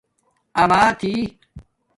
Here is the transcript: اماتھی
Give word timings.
اماتھی 0.61 1.13